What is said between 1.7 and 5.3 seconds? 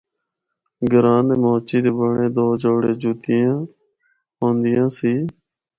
دے بنڑے دو جوڑے جُتیاں ہوندیاں سی۔